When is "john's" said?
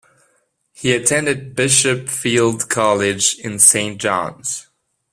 4.01-4.65